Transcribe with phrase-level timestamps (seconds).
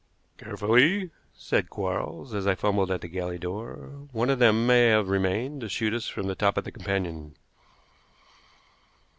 [0.39, 4.07] "Carefully!" said Quarles, as I fumbled at the galley door.
[4.11, 7.35] "One of them may have remained to shoot us from the top of the companion."